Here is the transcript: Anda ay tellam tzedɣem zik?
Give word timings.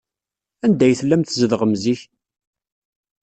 Anda 0.65 0.83
ay 0.85 0.93
tellam 0.99 1.21
tzedɣem 1.23 1.73
zik? 1.83 2.01